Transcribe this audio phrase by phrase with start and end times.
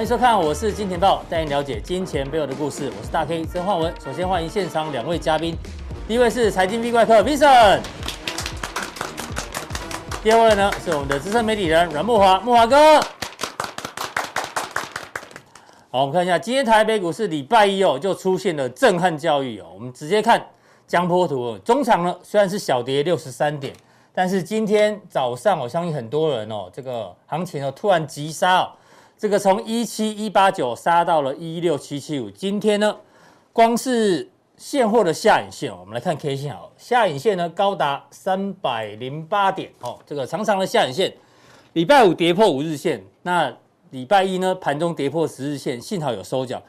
[0.00, 2.90] 欢迎收看，我是金钱爆，带您了解金钱背后的故事。
[2.98, 3.92] 我是大 K 曾焕文。
[4.02, 5.54] 首先欢迎现场两位嘉宾，
[6.08, 7.82] 第一位是财经 V 怪客 Vincent，
[10.22, 12.98] 第二位呢是我们的资深媒体人阮木华，木华哥。
[15.90, 19.66] 好，我们看一下今天台北股市礼拜一哦，就出现了震撼教育哦。
[19.74, 20.42] 我们直接看
[20.86, 23.74] 江波图，中场呢虽然是小跌六十三点，
[24.14, 28.70] 但是今天早上我相信很多人哦，这个行情哦突然急杀哦。
[29.20, 32.96] 这个从一七一八九杀到了一六七七五，今天呢，
[33.52, 41.14] 光是现货的下影线，我们来看 K 线好，下影线呢高达三百零八点，哦，这个长长的下影线，
[41.74, 43.54] 礼拜五跌破五日线，那
[43.90, 46.62] 礼拜一呢盘中跌破十日线，幸好有收脚，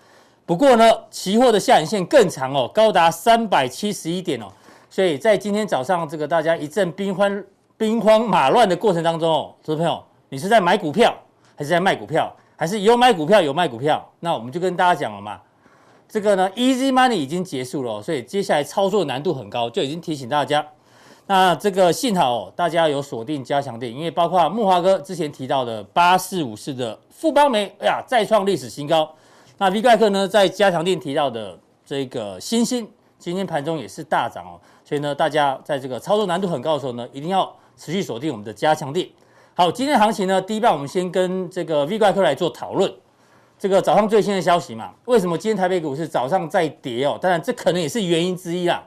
[0.46, 4.48] 不过呢，期货的下影线更长哦，高达三百七十一点哦，
[4.90, 7.44] 所以在今天早上这个大家一阵兵荒
[7.78, 11.16] 兵荒马乱的过程当中哦，投资朋友，你是在买股票
[11.56, 12.30] 还是在卖股票？
[12.62, 15.42] 还是有买股票有卖股票，那我们就跟大家讲了嘛。
[16.08, 20.64] 这个呢，Easy Money 已经结束了，所以接下来操作难度很高，就已经提醒大家。
[21.26, 29.12] 那这个幸好大家有锁定加强錠，因为包括木华哥之前提到的八四五四的富邦煤，哎呀再创历史新高。
[29.58, 32.88] 那 V 怪客呢，在加强錠提到的这个星星，
[33.18, 34.62] 今天盘中也是大涨哦。
[34.86, 39.10] 所以呢，大家在这个操作难度很高的时候呢，一定要持续锁定我们的加强錠。
[39.54, 42.92] 好，今天行情呢，第一半我们先跟这个 V 怪客来做讨论。
[43.60, 47.18] 这个早上最新的消息嘛，为什么今天台北股市早上在跌哦？
[47.22, 48.82] 当然这可能也是原因之一啦。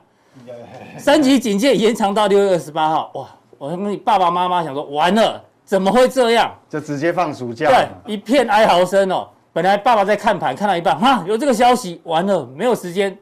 [0.97, 3.27] 三级警戒延长到六月二十八号，哇！
[3.59, 6.51] 我跟你爸爸妈妈想说，完了，怎么会这样？
[6.67, 7.67] 就直接放暑假。
[7.67, 9.29] 对，一片哀嚎声哦。
[9.53, 13.15] 本来爸爸在看盘，看到一半，哈，有这个消息，完了，没有时间，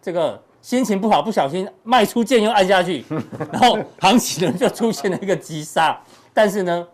[0.00, 3.04] 这个心情不好，不小心卖出键又按下去，
[3.52, 6.00] 然后行情呢就出现了一个急杀。
[6.34, 6.86] 但是呢，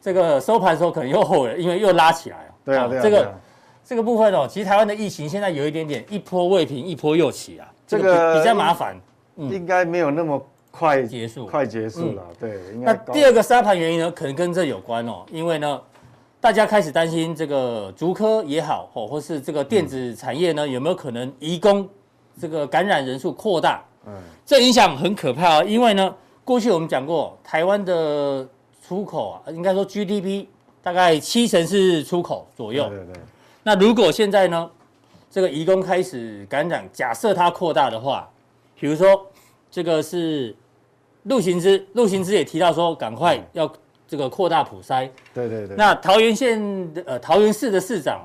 [0.00, 2.54] 这个收盘的时候可能又后悔了，因为又拉起来了。
[2.64, 3.02] 对啊，对啊。
[3.02, 3.34] 这个
[3.84, 7.68] 这个部分哦，其实台湾的疫情现在有一点点一波未平，一波又起啊。
[7.86, 8.96] 这个比较麻烦，
[9.36, 12.22] 应该没有那么快结束，快结束了。
[12.38, 12.58] 对。
[12.80, 15.80] 那第二个沙盘原因呢，可能跟这有关哦，因为呢，
[16.40, 21.86] 大家开始担心这个竹科也好，或，或是这个电子产业呢，有没有可能移工
[22.40, 23.84] 这个感染人数扩大？
[24.06, 24.12] 嗯。
[24.46, 28.48] 这影响很可怕啊，因为呢，过去我们讲过台湾的。
[28.86, 30.46] 出口啊，应该说 GDP
[30.82, 32.86] 大概七成是出口左右。
[32.88, 33.22] 对对对。
[33.62, 34.70] 那如果现在呢，
[35.30, 38.28] 这个移工开始感染，假设它扩大的话，
[38.78, 39.26] 比如说
[39.70, 40.54] 这个是
[41.22, 43.72] 陆行之，陆行之也提到说，赶快要
[44.06, 45.08] 这个扩大普筛。
[45.32, 45.74] 对对对。
[45.76, 48.20] 那桃园县的呃桃园市的市长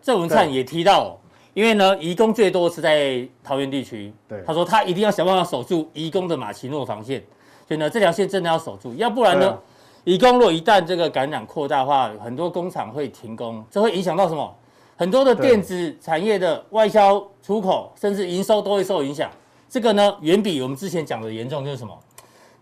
[0.00, 1.20] 郑文灿也提到，
[1.52, 7.22] 因为呢移工最多是在桃园地区，对，他说他一定要想办法守住移工的马奇诺防线。
[7.68, 9.58] 所以呢，这条线真的要守住，要不然呢，
[10.04, 14.56] 以工若一旦这个感染扩大的话，很多工厂会停工，这会影响到什么？
[14.96, 19.30] 很多的电子产业的外销出口，甚至营收都会受影响。
[19.68, 21.94] 这个呢，远比我们之前讲的严重，就是什么？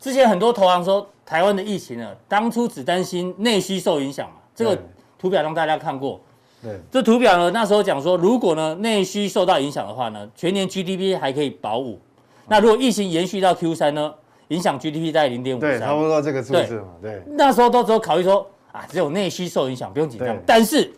[0.00, 4.34] 之前很多投行说，台湾的疫情呢，当初只担心内需受影响嘛。
[4.56, 4.76] 这个
[5.16, 6.20] 图表让大家看过。
[6.60, 6.80] 对。
[6.90, 12.00] 这图表呢，那时候讲说，如果呢内需受到影响的话呢，全年 GDP 还可以保五。
[12.48, 14.12] 那如果疫情延续到 Q 三呢？
[14.48, 17.12] 影响 GDP 在零点五三，对，差不多这个数字嘛，对。
[17.12, 20.36] 对那时候都只有考虑说啊，只有内需受影响，不用紧张。
[20.46, 20.92] 但是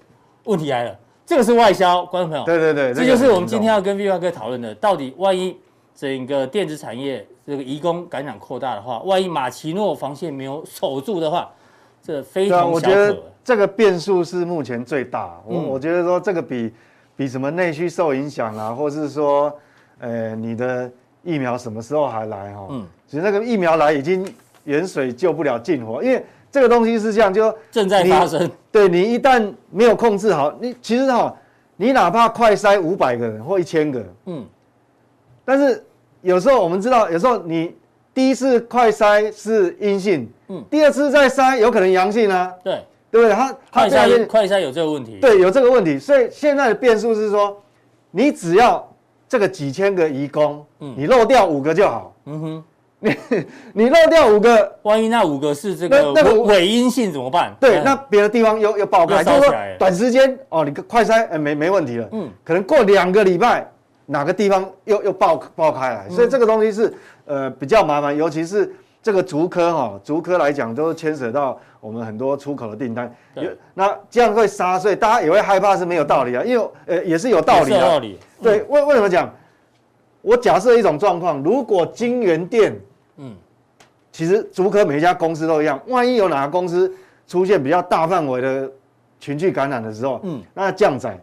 [0.44, 5.56] 问题来了，这个是外销，观众朋友，对对对，这就是我们今天要跟 V 怪客讨论的，到底万一
[5.94, 11.50] 整个电子产业这个移工感染扩大的话，万一马奇诺防线没有守住的话，
[12.02, 12.70] 这非常小可。
[12.72, 15.40] 我觉得这个变数是目前最大。
[15.46, 16.72] 我、嗯、我觉得说这个比
[17.16, 19.52] 比什么内需受影响啊，或是说
[19.98, 20.90] 呃你的
[21.22, 22.66] 疫苗什么时候还来哈？
[22.70, 22.86] 嗯。
[23.06, 24.26] 其实那个疫苗来已经
[24.64, 28.50] 远水救不了近火，因为这个东西是这样，就正在发生。
[28.70, 31.34] 对，你一旦没有控制好，你其实哈，
[31.76, 34.44] 你哪怕快筛五百个人或一千个，嗯，
[35.44, 35.82] 但是
[36.20, 37.74] 有时候我们知道，有时候你
[38.12, 43.34] 第一次快筛是阴性，嗯，第二次再筛有可能阳性啊，对，对不对？
[43.34, 47.56] 它快筛快筛有这个问题，对，有这个问题，所以现在的变数是说，
[48.10, 48.86] 你只要
[49.28, 52.64] 这个几千个移工，嗯，你漏掉五个就好，嗯哼。
[53.00, 53.14] 你
[53.72, 57.54] 你漏掉五个，万一那五个是这个那个伪阴性怎么办？
[57.60, 63.64] 对，那别的地方又又爆开，就是说短时间哦，你快筛哎没没问题了，嗯，可能过两个礼拜
[64.04, 66.92] 哪个地方又又爆爆开来，所以这个东西是
[67.26, 79.32] 呃比较麻烦，尤其是这个竹科哈，竹科来讲都牵扯到我们很多出口的订单，对，那这样会杀，税大家也会害怕是没有道理啊，因为呃也是有道理的，道理，对，为为什么讲？
[80.20, 82.76] 我假设一种状况，如果金元电
[83.18, 83.34] 嗯，
[84.10, 85.80] 其实竹科每一家公司都一样。
[85.86, 86.92] 万一有哪个公司
[87.26, 88.70] 出现比较大范围的
[89.20, 91.18] 群聚感染的时候，嗯，那降载，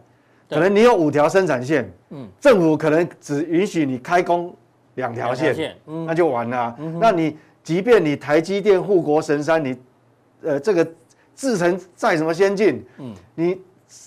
[0.48, 4.52] 可能你有五条生产线，嗯，政府可能只允许你开工
[4.94, 6.76] 两条线，嗯，那就完了、啊。
[6.78, 7.36] 嗯、那你
[7.66, 9.76] 即便你台积电护国神山，你
[10.44, 10.86] 呃这个
[11.34, 13.60] 制程再怎么先进，嗯，你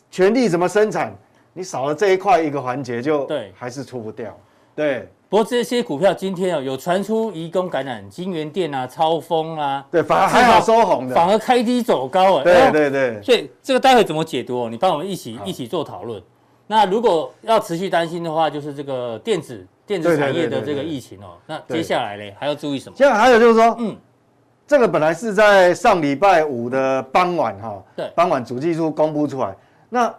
[0.09, 1.13] 全力怎么生产，
[1.51, 4.33] 你少了这一块一个环节，就对，还是出不掉。
[4.73, 5.09] 对。
[5.27, 12.43] 不过这些股票今天哦，有传出移工感染，金元电啊、超风啊，对，反而还好收红的，反而开低走高啊。
[12.45, 13.21] 对对对。
[13.21, 14.69] 所以这个待会怎么解读哦？
[14.69, 16.23] 你帮我们一起一起做讨论。
[16.71, 21.33] 那如果要持续担心的话，就是这个电子电子产业的这个疫情哦。
[21.47, 22.95] 那接下来呢，还要注意什么？
[22.95, 23.97] 现在还有就是说，嗯，
[24.67, 29.55] 这个本来是在上礼拜五的傍晚哈，对，傍晚主计处公布出来，
[29.89, 30.13] 那。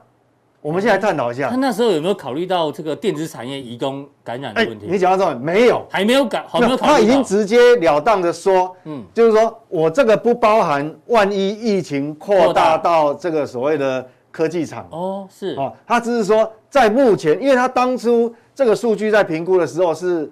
[0.63, 4.85] 我们现在探讨一下，他那时候有没有考虑到这个电子产业移工感染的问题？
[4.91, 6.99] 你讲到这种没有，还没有感，好没有考虑到。
[6.99, 14.87] 他已经直截了当的说，嗯，就是说我这个不包含万一疫情扩大到这个所谓的科技厂。
[14.91, 15.55] 哦，是。
[15.55, 20.31] 哦，他只是说在目前，因为他当初这个数据在评估的时候是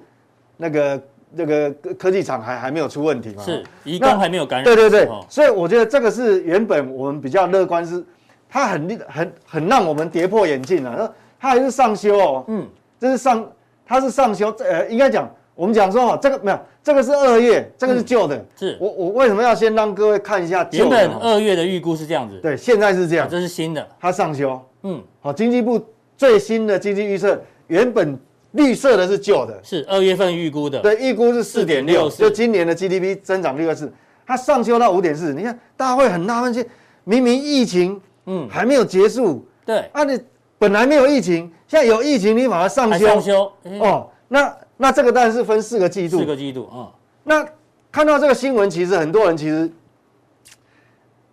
[0.56, 1.02] 那个
[1.32, 8.04] 那个科技厂还还没有出问题嘛，是移工还没有感染，对对对，所以我觉得这个是原本我们比较乐观是。
[8.50, 11.06] 它很厉很很让我们跌破眼镜啊！
[11.38, 12.66] 它还是上修哦，嗯，
[12.98, 13.46] 这是上
[13.86, 18.78] 它是上修，呃，应该讲我们讲说哈，这个没有，这个是二月，这个是旧的，嗯、是。
[18.80, 20.96] 我我为什么要先让各位看一下旧的？
[20.96, 25.78] 原本二月的预估是这样子，对，现在是这样，这是新的，它上修，嗯，好，经济部
[26.16, 28.18] 最新的经济预测，原本
[28.52, 33.92] 绿色的是旧的，是二月份预估的，对，预估是四点六，就今年的 GDP 增长率是，
[34.26, 36.66] 它上修到五点四，你看大家会很纳闷，去
[37.04, 38.00] 明明疫情。
[38.30, 39.46] 嗯，还没有结束。
[39.66, 40.18] 对，啊，你
[40.58, 43.06] 本来没有疫情，现在有疫情，你把它上修。
[43.06, 43.52] 上修。
[43.78, 46.18] 哦，那那这个当然是分四个季度。
[46.18, 46.88] 四个季度，嗯。
[47.24, 47.46] 那
[47.92, 49.70] 看到这个新闻，其实很多人其实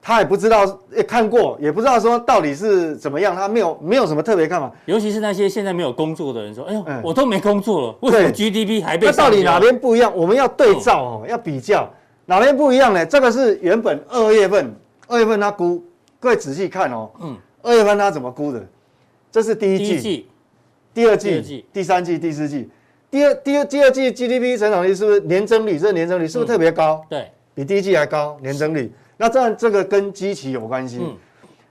[0.01, 4.71] 他也不知道，也看过，也不知道说到底是怎么样，他没有没有什么特别看法。
[4.85, 10.11] 尤其是那些现在没有工作的人说：“哎呦，我都没工作了，为什么 GDP 还被？”那到底哪边不一样？
[10.15, 11.89] 我们要对照哦，要比较
[12.25, 13.05] 哪边不一样呢？
[13.05, 14.75] 这个是原本二月份，
[15.07, 15.83] 二月份他估。
[16.19, 18.65] 各位仔细看哦，嗯，二月份他怎么估的？
[19.31, 20.27] 这是第一季、
[20.93, 22.69] 第二季、第三季、第四季。
[23.15, 25.79] 第二、第二、第二季 GDP 成长率是不是年增率？
[25.79, 27.01] 这年增率是不是特别高？
[27.09, 28.91] 对，比第一季还高年增率。
[29.15, 30.99] 那这样这个跟基期有关系。
[31.01, 31.15] 嗯，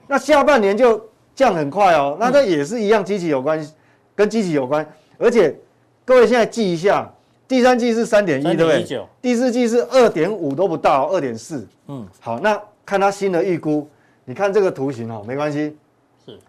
[0.07, 0.99] 那下半年就
[1.35, 2.17] 降很快哦。
[2.19, 3.71] 那这也是一样，基期有关系，
[4.15, 4.83] 跟基期有关。
[5.19, 5.55] 而且
[6.03, 7.07] 各位现在记一下，
[7.47, 9.07] 第三季是三点一，对不对？
[9.21, 11.67] 第四季是二点五都不到，二点四。
[11.89, 13.87] 嗯，好，那看它新的预估。
[14.23, 15.77] 你看这个图形哦，没关系，
[16.25, 16.39] 是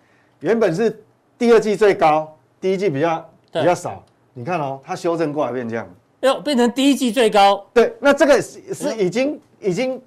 [0.40, 0.98] 原本是
[1.36, 4.02] 第二季最高，第一季比较比较少。
[4.38, 5.88] 你看哦，它修正过来变这样，
[6.20, 7.64] 哟，变成第一季最高。
[7.72, 10.00] 对，那这个是已经已经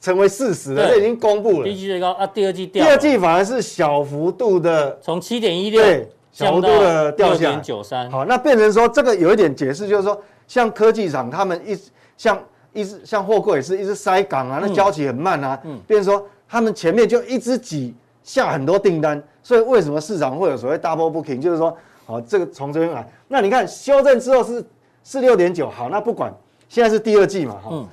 [0.00, 1.64] 成为事实了，这已经公布了。
[1.64, 2.84] 第一季最高啊，第二季掉。
[2.84, 7.38] 第二季反而是小幅度的，从七点一六对小幅度的掉下来。
[7.40, 8.10] 六点九三。
[8.10, 11.78] 好，那变成说这个有一点解释，就是说像科技厂他们一
[12.16, 12.42] 像
[12.72, 16.26] 一直像货柜也是一直塞港啊，那交期很慢啊，嗯，变成说。
[16.46, 21.40] 他们前面就一直挤下很多订单，所以为什么市场会有所谓 double booking？
[21.40, 21.76] 就是说，
[22.06, 24.64] 好，这个从这边来，那你看修正之后是
[25.02, 26.32] 四六点九，好，那不管，
[26.68, 27.88] 现在是第二季嘛，哈，嗯，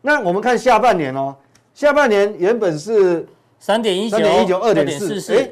[0.00, 1.34] 那我们看下半年哦，
[1.74, 3.26] 下半年原本是
[3.58, 5.50] 三点一九，三点一九，二点四四，哎，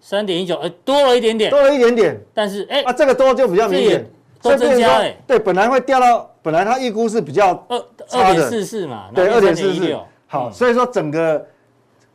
[0.00, 4.06] 三点一九，哎，多了一点点，多了一点点，但是哎，啊，这个多就比较明显，
[4.42, 7.78] 都增加，哎，对，本来会掉到，本来它预估是比较二
[8.12, 9.96] 二点四四嘛，对，二点四四。
[10.26, 11.46] 好，所以说整个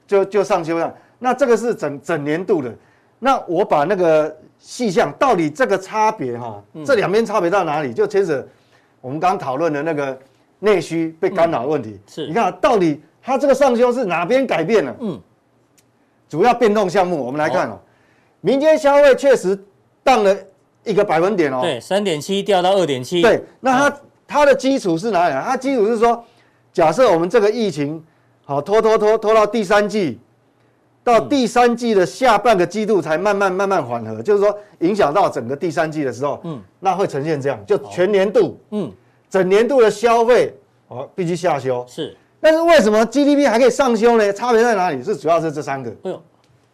[0.06, 0.94] 就就上修了。
[1.20, 2.70] 那这个是整整年度的。
[3.18, 7.92] 那我把那个细项到底这个差别哈，这两边差别到哪里？
[7.92, 8.46] 就牵扯
[9.02, 10.16] 我们刚刚讨论的那个
[10.60, 12.00] 内需被干扰的问题。
[12.06, 14.96] 是，你看到底它这个上修是哪边改变了？
[15.00, 15.20] 嗯，
[16.28, 17.80] 主要变动项目我们来看哦，
[18.42, 19.58] 民间消费确实
[20.06, 20.36] 降了
[20.84, 21.60] 一个百分点哦。
[21.62, 23.22] 对，三点七掉到二点七。
[23.22, 23.98] 对，那它
[24.28, 25.36] 它的基础是哪里？
[25.44, 26.24] 它基础是说。
[26.72, 28.02] 假设我们这个疫情
[28.46, 30.20] 好拖拖拖拖到第三季，
[31.12, 38.92] 到第三季的下半个季度才慢慢慢慢缓和，就是说影响到整个第三季的时候，嗯，那会呈现这样，就全年度，嗯，
[39.30, 40.54] 整年度的消费
[40.88, 44.32] 哦必须下修，是，但是为什么 GDP 还可以上修呢？
[44.32, 45.04] 差别在哪里？
[45.04, 46.22] 是主要是这三个，哎呦，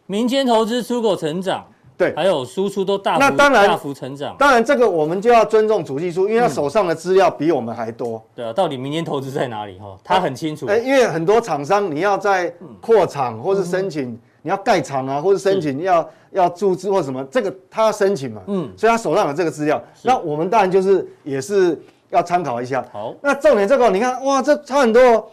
[0.05, 1.65] 民间投资、出口成长。
[1.97, 4.35] 对，还有输出都大幅那当然大幅成长。
[4.37, 8.21] 当然，这个我们就要尊重主技术，因为他手上的资料比我们还多。
[8.35, 9.79] 对啊，到底明年投资在哪里？
[9.79, 10.65] 哈，他很清楚。
[10.67, 18.41] 哎因为很多厂商你要在扩厂，或是申请，你要盖厂啊，或是申请要要注资或什么，这个他要申请嘛。
[18.47, 19.81] 嗯，所以他手上有这个资料。
[20.03, 22.85] 那我们当然就是也是要参考一下。
[22.91, 25.31] 好，那重点这个你看哇，这差很多。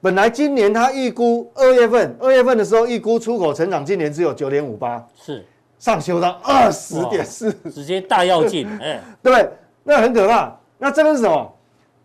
[0.00, 5.42] 本来今年他预估二月份，二月份的时候预估出口成长今年只有九点五八，是
[5.78, 9.50] 上修到二十点四，直接大跃进， 哎，对，
[9.82, 10.56] 那很可怕。
[10.78, 11.52] 那这个是什么？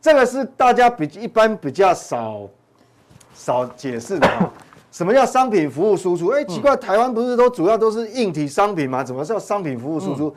[0.01, 2.41] 这个是大家比一般比较少
[3.33, 4.51] 少解释的哈。
[4.91, 6.29] 什么叫商品服务输出？
[6.29, 9.03] 哎，奇怪，台湾不是都主要都是硬体商品吗？
[9.03, 10.35] 怎么叫商品服务输出？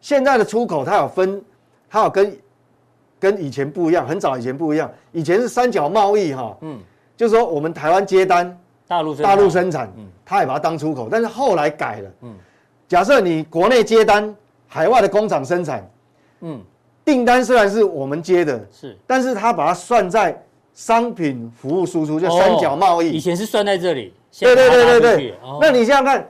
[0.00, 1.42] 现在的出口它有分，
[1.88, 2.36] 它有跟。
[3.18, 4.92] 跟以前不一样，很早以前不一样。
[5.10, 6.78] 以前是三角贸易哈，嗯，
[7.16, 11.08] 就是说我们台湾接单，大陆大陆生产，嗯，他也把它当出口。
[11.10, 12.34] 但是后来改了，嗯，
[12.88, 14.34] 假设你国内接单，
[14.68, 15.88] 海外的工厂生产，
[16.40, 16.60] 嗯，
[17.04, 20.40] 订单虽然是我们接的，是，但是他把它算在
[20.74, 23.10] 商品服务输出，就三角贸易。
[23.10, 25.34] 以前是算在这里，对对对对对。
[25.60, 26.26] 那你想想看。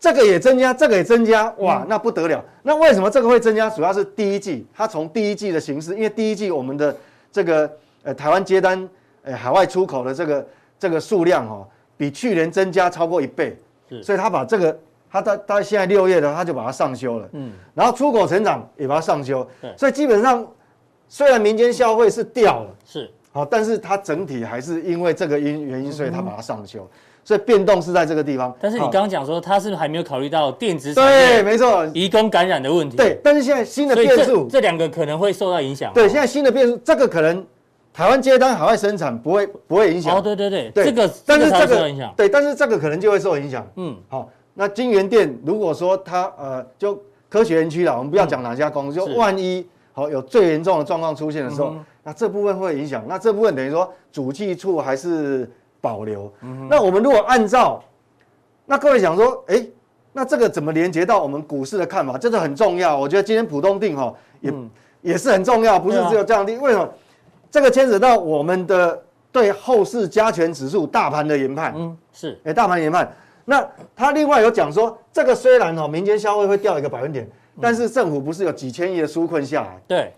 [0.00, 2.44] 这个也增加，这个也增加，哇，那不得了。
[2.62, 3.70] 那为什么这个会增加？
[3.70, 6.94] 主要是第一季，它从第一季的形式，因为第一季我们的
[7.32, 7.72] 这个
[8.02, 8.86] 呃台湾接单
[9.22, 10.46] 呃海外出口的这个
[10.78, 13.56] 这个数量哈、哦，比去年增加超过一倍，
[13.88, 14.78] 是，所以他把这个
[15.14, 20.44] 他到到现在六月的他就把它上修了，嗯，然后出口成长也把它上修，对，所以基本上
[21.08, 26.84] 虽然民间消费是掉了，是，好，但是它整体还是因为这个因原因，所以它把它上修。
[27.26, 32.98] 所以变动是在这个地方，但是你刚刚讲说它是不是还没有考虑到电子对，没错，移工感染的问题。
[32.98, 35.90] 对，但是现在新的变数，这两个可能会受到影响。
[35.94, 37.42] 对，现在新的变数，这个可能
[37.94, 40.14] 台湾接单海外生产不会不会影响。
[40.14, 43.66] 哦，对对对，这个但是这个影响，对，但是这个可能就会受影响。
[43.76, 53.04] 嗯，好，那金源店如果说它呃就科学园区了，我们不要讲哪家公司，就万一好有最严重的状况出现的时候，那这部分会影响。
[53.08, 56.32] 那这部分等于说主计处还是保留。
[56.70, 57.82] 那我们如果按照
[58.66, 59.66] 那各位想说，哎，
[60.12, 62.16] 那这个怎么连接到我们股市的看法？
[62.16, 62.96] 这个很重要。
[62.96, 64.70] 我觉得今天浦东定哈也、嗯、
[65.02, 66.60] 也是很重要，不是只有这样定。
[66.60, 66.88] 为什么？
[67.50, 71.72] 这个牵扯到我们的对后市加权指数大盘的研判。
[71.76, 72.40] 嗯，是。
[72.44, 73.12] 哎，大盘研判。
[73.44, 77.28] 那他另外有讲说，这个虽然哦，民间消费会掉一个百分点，
[77.60, 79.80] 但是政府不是有几千亿的纾困下来？
[79.86, 80.12] 对。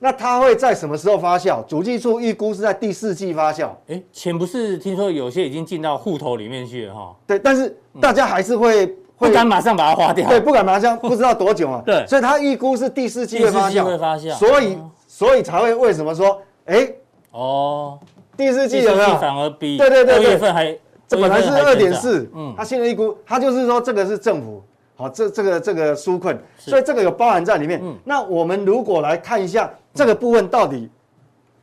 [0.00, 1.64] 那它会在什么时候发酵？
[1.66, 3.70] 主计处预估是在第四季发酵。
[3.86, 7.16] 哎，钱不是听说有些已经进到户头里面去了哈？
[7.26, 10.28] 对，但是大家还是会不敢马上把它花掉。
[10.28, 11.82] 对，不敢马上，不知道多久啊。
[11.86, 13.84] 对，所以他预估是第四季会发酵。
[13.84, 14.34] 会发酵。
[14.34, 16.86] 所以，所以才会为什么说，哎，
[17.30, 17.98] 哦，
[18.36, 20.76] 第四季有没有反而比对对对月份还？
[21.14, 24.62] 这本来是二点四，嗯，他现在预估，他就是说这个是政府。
[24.96, 27.80] 好，这这个这个纾困，所以这个有包含在里面。
[27.82, 30.88] 嗯，那我们如果来看一下这个部分到底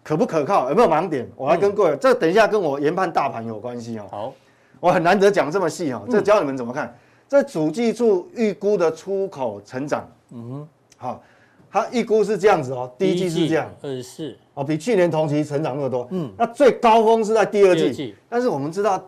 [0.03, 1.29] 可不可靠，有没有盲点？
[1.37, 4.05] 我来跟各位，这等一下跟我研判大盘有关系哦。
[4.11, 4.33] 好，
[4.81, 6.93] 我很难得讲这么细哦，这教你们怎么看。
[7.29, 10.67] 这主计处预估的出口成长，嗯哼，
[10.97, 11.23] 好，
[11.71, 16.05] 它预估是这样子哦，第一季是这样，二十四，哦，比去年同期成长那么多。
[16.11, 19.01] 嗯，那最高峰是在第二季，但是我们知道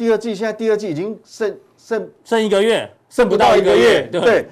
[0.00, 2.90] 第二季现在第二季已经剩剩剩一个月。
[3.10, 4.46] 剩不到一个月，对，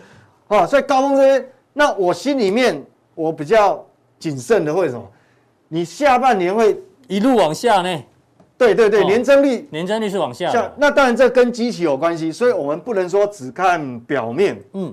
[0.48, 3.86] 啊，所以高峰这边，那我心里面我比较
[4.18, 5.08] 谨慎的，为什么？
[5.68, 6.76] 你下半年会
[7.06, 8.02] 一路往下呢？
[8.58, 10.74] 对对对，年增率，年增率是往下的。
[10.76, 14.60] 那当然这跟基期有关系，所以我们不能说只看表面。
[14.72, 14.92] 嗯，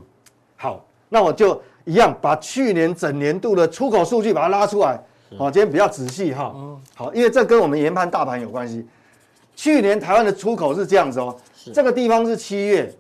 [0.56, 4.98] 好，那我就一样把去年整年度的出口数据把它拉出来。
[5.40, 6.54] 好，今天比较仔细哈。
[6.56, 8.86] 嗯，好，因为这跟我们研判大盘有关系。
[9.56, 11.36] 去年台湾的出口是这样子哦，
[11.74, 12.94] 这个地方是七月。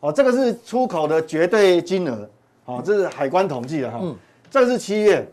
[0.00, 2.30] 哦，这个是出口的绝对金额，
[2.66, 4.14] 哦，这是海关统计的哈，嗯，
[4.48, 5.28] 这个是七月，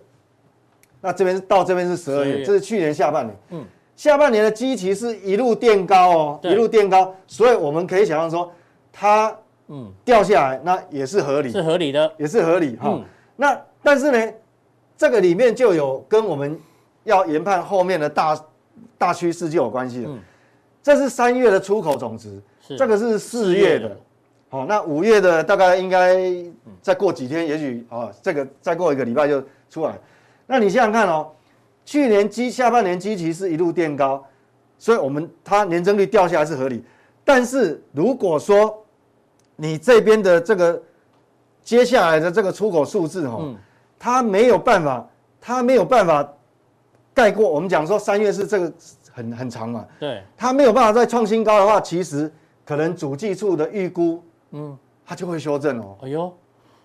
[1.02, 3.64] 那这边到这边是十二月，这是去年下半年，嗯，
[3.96, 8.52] 下半年的基期是一路垫高哦，一路垫高，所以我们可以想象说，
[8.92, 9.94] 它嗯。
[10.04, 13.00] 掉下来，那也是合理，是合理的，也是合理哈，
[13.36, 14.34] 那但是呢，
[14.98, 16.60] 这个里面就有跟我们
[17.04, 18.46] 要研判后面的大
[18.98, 20.10] 大趋势就有关系了，
[20.86, 22.40] 这是三月的出口总值，
[22.78, 23.98] 这个是四月的。
[24.52, 26.24] 哦，那五月的大概应该
[26.80, 29.98] 再过几天，也许啊，这个再过一个礼拜就出来。
[30.46, 31.32] 那你想想看哦，
[31.86, 34.24] 去年基下半年基期是一路垫高，
[34.78, 36.84] 所以我们它年增率掉下来是合理。
[37.24, 38.86] 但是如果说
[39.56, 40.80] 你这边的这个
[41.64, 43.44] 接下来的这个出口数字哈，
[43.98, 45.10] 它没有办法，
[45.42, 46.32] 它没有办法
[47.12, 48.72] 盖过我们讲说三月是这个
[49.16, 52.30] 很很长嘛，对，它没有办法再创新高的话，其实
[52.66, 54.22] 可能主计处的预估。
[54.52, 55.96] 嗯，它就会修正哦。
[56.02, 56.32] 哎呦，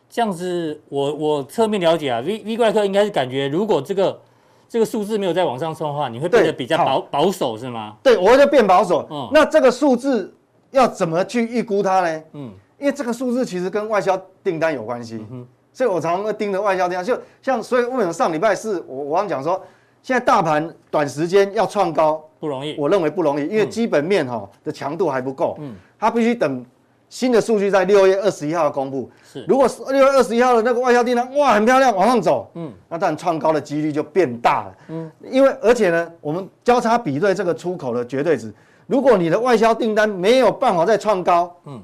[0.08, 4.20] 这样子我，我我侧面了解啊，V V 怪客应该是感觉，如果这个
[4.68, 7.96] 这个数字没有再往上冲的话，你会变得比较保保守是吗？
[8.02, 9.04] 对，我会变保守。
[9.10, 10.32] 嗯，那这个数字
[10.70, 12.22] 要怎么去预估它呢？
[12.34, 15.26] 嗯，因为这个数字其实跟外销订单有关系。
[15.30, 19.60] 嗯，所以我常常会盯着外销订单，就像所以为什么上礼拜四我我刚讲说，
[20.02, 26.64] 现在大盘短时间要创高不容易，我认为不容易，因为基本面哈的强度还不够，嗯，它必须等
[27.09, 29.11] 新的数据在六月二十一号公布。
[29.23, 38.52] 是，如果是六月二十一号的那个外销订单哇很漂亮往上走，嗯，那当然创高的几率就变大了，嗯，因为而且呢，我们交叉比对这个出口的绝对值，
[38.87, 41.83] 如果你的外销订单没有办法再创高，嗯，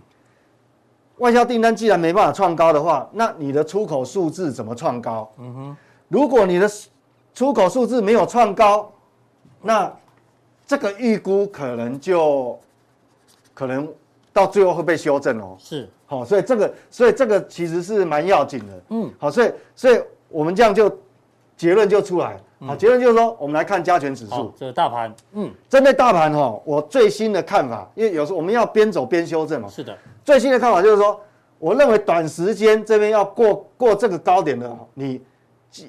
[1.19, 5.31] 外销订单既然没办法创高的话，那你的出口数字怎么创高？
[5.39, 5.77] 嗯哼，
[6.09, 6.67] 如果你的
[7.37, 8.91] 出口数字没有创高，
[9.61, 9.95] 那
[10.67, 12.59] 这个预估可能就
[13.53, 13.87] 可能
[14.33, 15.55] 到最后会被修正哦。
[15.59, 18.83] 是，好，所以这个，所以这个其实是蛮要紧的。
[18.89, 20.01] 嗯，好，所以，所以
[20.31, 20.91] 我们这样就
[21.59, 22.41] 结论就出来。
[22.61, 29.69] 好，结论就是说，我们来看加权指数，这个大盘，嗯，针对大盘哈，我最新的看法，因为有时候我们要边走边修正嘛。
[29.69, 31.21] 是的，最新的看法就是说，
[31.59, 35.21] 我认为短时间这边要过过这个高点的，你。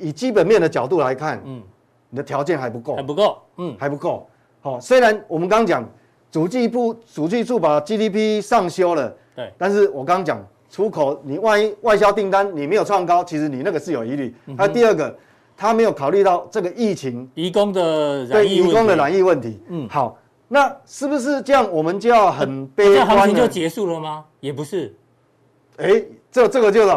[0.01, 1.61] 以基本面的角度来看，嗯，
[2.09, 4.27] 你的条件还不够，还不够，嗯，还不够。
[4.61, 5.87] 好，虽然我们刚刚讲
[6.31, 14.35] 主计部主计处把 GDP 上修了，对，但是我刚刚讲出口，你万一外销订单你没有创高，其实你那个是有疑虑。
[14.57, 15.15] 还有第二个，
[15.55, 19.59] 他没有考虑到这个疫情，移工的对移工的染疫问题。
[19.69, 20.17] 嗯，好，
[20.49, 21.71] 那是不是这样？
[21.71, 22.95] 我们就要很悲观？
[22.95, 24.25] 这行情就结束了吗？
[24.39, 24.93] 也不是，
[25.77, 26.89] 哎，这这个就是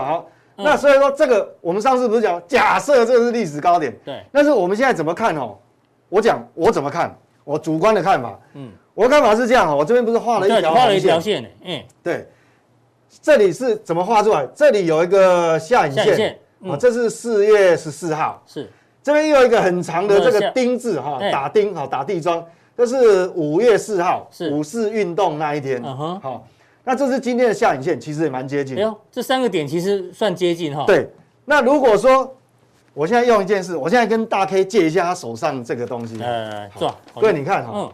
[0.60, 0.70] 好。
[0.70, 4.22] 那所以说，这个我们上次不是讲，假设这是历史高点，对。
[4.32, 5.56] 但是我们现在怎么看哦？
[6.08, 9.76] 我讲我怎么看，我主观的看法，嗯，我的看法是这样哦。
[9.76, 12.28] 我这边不是画了一条，画了一条线，嗯，对。
[13.22, 14.46] 这里是怎么画出来？
[14.54, 18.70] 这里有一个下影线，啊，这是四月十四号，是。
[19.02, 22.44] 这边又有一个很长的这个丁字哈，打丁哈，打地桩，
[22.76, 26.46] 这是五月四号，是五四运动那一天，嗯哼，好。
[26.84, 28.76] 那这是今天的下影线，其实也蛮接近。
[28.76, 30.84] 哎呦，这三个点其实算接近哈。
[30.86, 31.08] 对，
[31.44, 32.34] 那如果说
[32.94, 36.20] 我现在用一件事，我现在跟大 K 借一下他手上这个东西。
[36.22, 36.96] 呃，是吧？
[37.20, 37.92] 对，你看哈，嗯，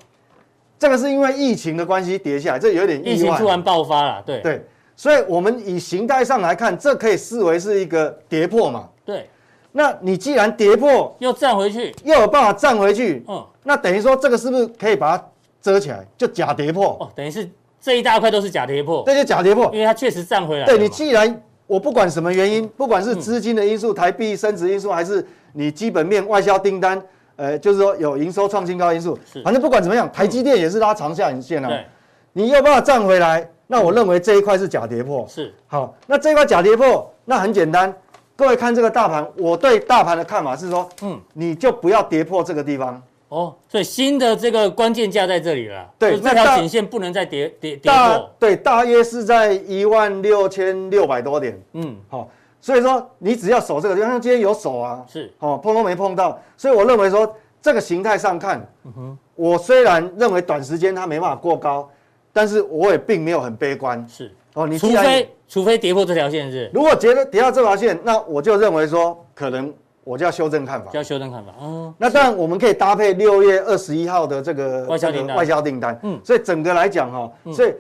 [0.78, 3.12] 这个是因为疫情的关系跌下来，这有点意外。
[3.12, 8.88] 疫情突然爆发了，对对，所以我们以形态上来看，这可以视为是一个跌破嘛。
[9.04, 9.28] 对，
[9.72, 15.28] 那你既然跌破，又站回去，又有办法站回去，嗯，那等于说这个是不是可以把它
[15.60, 16.96] 遮起来，就假跌破？
[17.00, 17.50] 哦，等于是。
[17.86, 20.66] 这一大块都是假跌破，这些假跌破，因为它确实站回来。
[20.66, 27.00] 对，你既然我不管什么原因，不管是资金的因素、台币升值因素，还是你基本面外销订单，
[27.36, 31.68] 呃，就是说有营收创新高因素，反正不管怎么样，台积电也是拉长下影线啊。
[31.68, 31.86] 对，
[32.32, 35.24] 你有办法站回来，那我认为这一块是假跌破。
[35.28, 37.94] 是，好，那这一块假跌破，那很简单，
[38.34, 43.00] 各位看这个大盘，我对大盘的看法是说，嗯，你就不要跌破这个地方。
[43.28, 45.84] 哦，所以新的这个关键价在这里了。
[45.98, 48.30] 对，这条颈线不能再跌跌跌破。
[48.38, 51.60] 对，大约是在一万六千六百多点。
[51.72, 61.90] 嗯，好，所以说你只要守这个地方，像今天有守啊，是，哦，碰都没碰到，所以我认为说这个形态上看，嗯哼，我虽然认为短时间它没办法过高，
[62.32, 64.06] 但是我也并没有很悲观。
[64.08, 69.74] 是，哦，你除非除非跌破这条线是，如果跌了跌到这条线，那我就认为说可能。
[70.06, 71.52] 我就要修正看法，就要修正看法。
[71.58, 75.98] 哦，那当然我们可以搭配六月二十一号的这个外销订单，外销订单。
[76.04, 77.74] 嗯，所以整个来讲哈，所以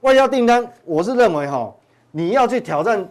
[0.00, 1.70] 外销订单，我是认为哈，
[2.12, 3.06] 你要去挑战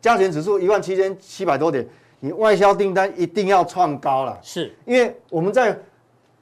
[0.00, 1.86] 加权指数一万七千七百多点，
[2.20, 4.38] 你外销订单一定要创高了。
[4.40, 5.78] 是，因为我们在。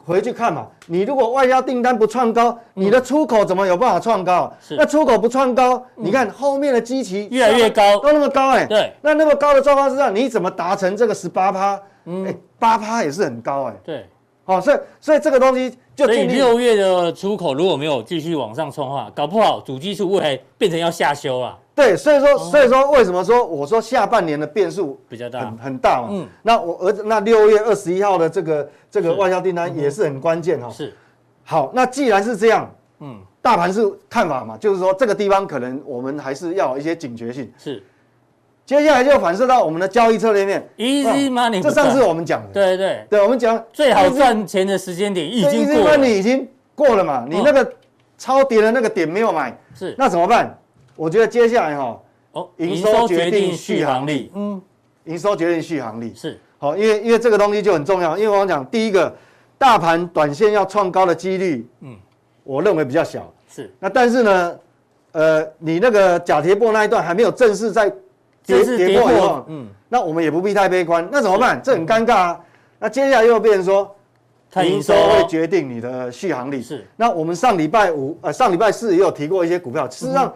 [0.08, 4.50] 回去看嘛，你如果外销订单不创高，你的出口怎么有办法创高？
[4.58, 8.64] 是，那出口不创高，你看后面的基期越来越高，都那么高哎。
[8.64, 11.78] 对，那那么高的状况之下，你怎么达成这个十八趴？
[12.06, 13.74] 嗯，八趴也是很高哎。
[13.84, 14.06] 对，
[14.44, 21.58] 好，所以所以这个东西就所以六月的出口如果没有继续往上冲的话，搞不好主计处未来变成要下修了。
[21.78, 26.08] 对，所以说，所以说，为什么说我说下半年的变数比较大，很很大嘛？
[26.10, 30.68] 嗯，那我儿子那六月二十一号的这个这个外销订单也是很关键哈。
[30.70, 30.92] 是，
[31.44, 37.48] 好，那既然是这样，嗯，大盘是看法嘛，就是说这个地方可能我们还是要有一些警觉性。
[37.56, 37.80] 是，
[38.66, 43.06] 接下来就反射到我们的交易策略面，Easy Money，这上次我们讲的，对对。
[43.08, 47.72] 对，我们讲最好赚钱的时间点已经过，Easy Money 已经过了嘛，你那个
[48.18, 50.58] 超跌的那个点没有买，是，那怎么办？
[50.98, 52.00] 我觉得接下来哈，
[52.32, 54.60] 哦，营收决定续航力，嗯，
[55.04, 56.12] 营收决定续航力。
[56.16, 56.36] 是。
[56.58, 59.14] 好，因为因为这个东西就很重要，因为我讲第一个，
[59.56, 61.96] 大盘短线要创高的几率，嗯，
[62.42, 64.58] 我认为比较小，是，那但是呢，
[65.12, 67.88] 呃，你那个假跌破那一段还没有正式在
[68.44, 71.60] 跌跌破，嗯，那我们也不必太悲观，那怎么办？
[71.62, 72.40] 这很尴尬啊，
[72.80, 73.96] 那接下来又变成说，
[74.64, 74.92] 营收。
[74.94, 80.34] 会决定你的续航力，是，那我们上礼拜五呃上礼拜四也有提过一些股票，事实上。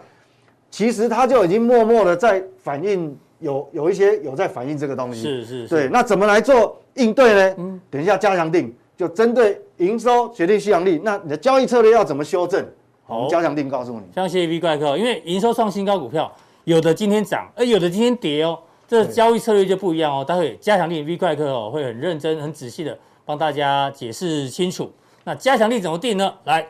[0.73, 5.21] 其实它就已经默默的在反映，有有一些有在反映这个东西。
[5.21, 5.67] 是是。
[5.67, 7.55] 对，那怎么来做应对呢？
[7.59, 12.65] 嗯，等一下加强定就针对营收决定续航力，那你的交易策略要怎么修正？
[13.05, 14.01] 好，加强定告诉你。
[14.15, 16.33] 像谢 V 怪客，因为营收创新高股票，
[16.63, 18.57] 有的今天涨，而有的今天跌哦，
[18.87, 20.25] 这交易策略就不一样哦。
[20.25, 24.91] 待会加强定 V 怪客哦会很认真、很仔细的帮大家解释清楚。
[25.23, 26.33] 那加强錠怎么定呢？
[26.45, 26.65] 来，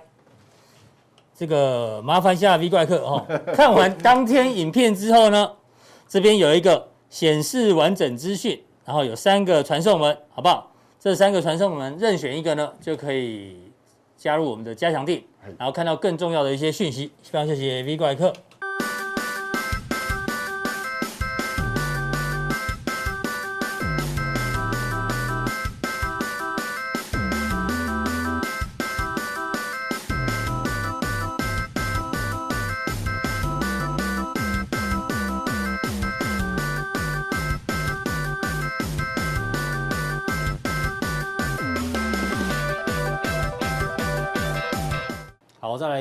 [1.36, 3.26] 这个麻烦一下 V 怪客哦。
[3.54, 5.52] 看完当天影片之后呢，
[6.08, 10.72] 这边有一个显示完整资讯，然后有三个传送门，好不好？
[11.00, 13.58] 这三个传送门任选一个呢，就可以
[14.17, 15.26] 加入我们的加强地，
[15.58, 17.12] 然后看到更重要的一些讯息。
[17.24, 18.32] 非常谢谢 V 怪客。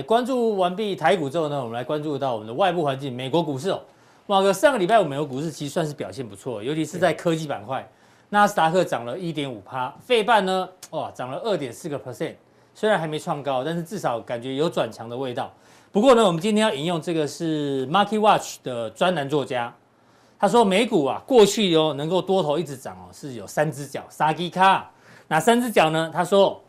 [0.03, 3.81] 关注完毕台股之后呢，我们来关注到我们的外部环境，美国股市哦。
[4.27, 7.87] 马哥，上个礼拜五美国股市其实算是表现不错，尤其是在科技板块，
[8.29, 12.35] 纳斯达克涨了一点五趴，费半呢，哇，涨了二点四个 percent，
[12.73, 15.53] 虽然还没创高，但是至少感觉有转强的味道。
[15.91, 19.75] 不过呢，我们今天要引用这个是 Market Watch 的专栏作家，
[20.39, 24.85] 他说美股啊，过去哦能够多头一直涨哦，是有三只脚，三支脚。
[25.27, 26.11] 哪三只脚呢？
[26.15, 26.63] 他说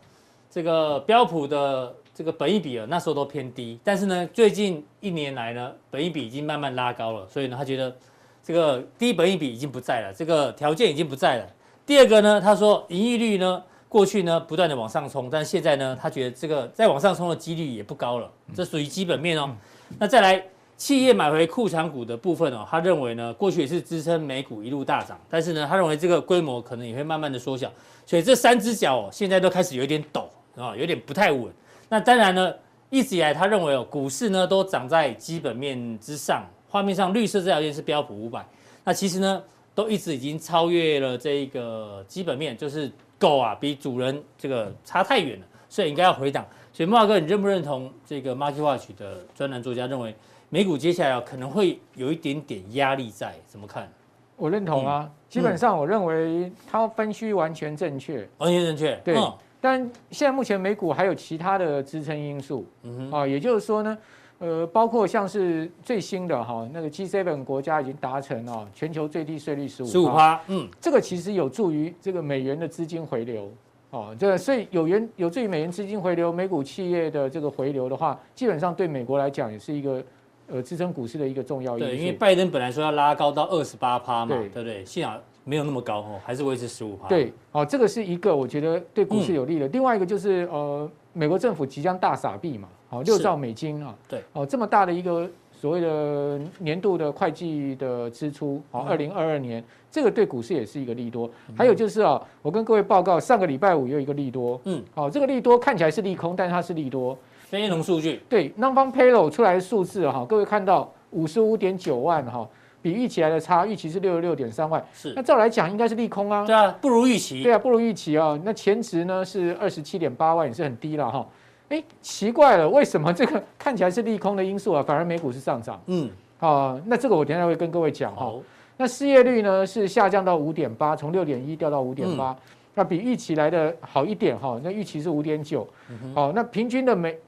[0.50, 1.94] 这个标普的。
[2.14, 7.94] 这个本益比啊，那时候都偏低，但是呢，最近一年来呢，本益比已经慢慢拉高了，所以呢，他觉得
[8.42, 11.46] 这个低本益比已经不在了，这个条件已经不在了。
[11.84, 19.50] 第二个呢，他说，盈利率呢，过去呢不断的往上冲，但是现在呢，他觉得这个再往上冲的几率也不高了，这属于基本面哦。
[19.98, 20.40] 那再来，
[20.76, 27.68] 企业买回库藏股的部分哦，他认为呢，过去也是支撑美股一路大涨，但是呢，他认为这个规模可能也会慢慢的缩小，
[28.06, 31.52] 所以这三只脚哦，现在都开始有一点抖啊，有点不太稳。
[31.88, 32.54] 那当然呢，
[32.90, 36.44] 一直以来他认为哦，股市呢都涨在基本面之上。
[36.68, 38.44] 画面上绿色这条线是标普五百，
[38.82, 39.40] 那其实呢
[39.76, 46.44] 都一直已经超越了这一个基本面，就是狗啊比主人这个差太远了，所以应该要回档。
[46.72, 50.12] 所以慕驊哥，你认不认同这个 Market Watch 的专栏作家认为
[50.48, 53.32] 美股接下来可能会有一点点压力在？
[53.46, 53.88] 怎么看？
[54.34, 59.16] 我认同啊，嗯、基本上我认为他分析完全正确，完全正确，对。
[59.16, 59.32] 嗯
[59.64, 62.66] 但现在目前美股还有其他的支撑因素，
[63.10, 63.96] 啊，也就是说呢，
[64.38, 73.50] 呃，包括像是最新的哈，那个 G7 国家已经达成啊，全球最低税率十五，十五趴，嗯，这个其实有助于这个美元的资金回流，
[73.88, 80.04] 哦，这所以有元有助于美元资金回流，美股企业的这个回流的话，基本上对美国来讲也是一个
[80.46, 81.90] 呃支撑股市的一个重要因素。
[81.90, 84.84] 对，因为拜登本来说要拉高到二十八趴嘛，对，对不对？
[84.84, 85.18] 幸好。
[85.44, 87.06] 没有那么高哦，还是维持十五趴。
[87.08, 89.68] 对，哦，这个是一个我觉得对股市有利的。
[89.68, 101.30] 嗯、另外一个就是呃，美国政府即将大撒币嘛，好，六兆美金啊，对，哦，这么大的一个所谓的年度的会计的支出，好，二零二二年，这个对股市也是一个利多。
[101.48, 107.16] 嗯、还有就是啊，我跟各位报告，上个礼拜五有一个利多，嗯，好，这个利多看起来是利空，但是它是利多。
[107.46, 112.48] 非农数据，对，Non-Farm Payroll 出来的数字哈，各位看到五十五点九万哈。
[112.84, 115.14] 比预期来的差，预期是六十六点三万，是。
[115.16, 118.38] 那照来讲应该是利空啊，对啊，不如预期，对啊，不如预期啊。
[118.44, 121.26] 那前值呢是二十七点八万，也是很低了哈。
[121.70, 125.80] 哎，奇怪了，为什么这个看起来是利空的因素啊，反而美股是上涨？
[125.86, 128.30] 嗯，啊，那这个我等下会跟各位讲哈。
[128.76, 132.36] 那失业率呢是下降到五点八，从六点一掉到五点八，
[132.74, 134.60] 那比预期来的好一点哈。
[134.62, 135.66] 那预期是五点九，
[136.14, 137.18] 好，那平均的每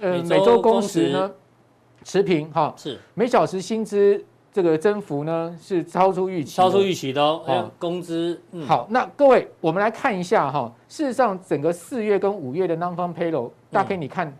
[0.00, 1.30] 呃每周工时呢
[2.04, 4.24] 持平哈，是每小时薪资。
[4.54, 7.42] 这个增幅呢是超出预期，超出预期的哦。
[7.44, 10.72] 还有工资，嗯、好，那各位我们来看一下哈。
[10.88, 14.32] 事实上，整个四月跟五月的 Non-Farm Payroll，大概你看